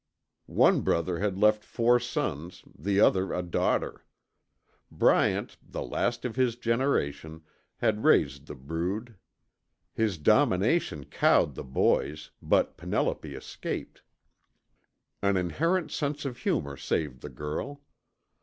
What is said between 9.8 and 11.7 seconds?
His domination cowed the